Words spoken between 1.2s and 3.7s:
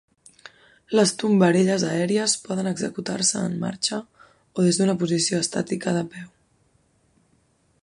tombarelles aèries poden executar-se en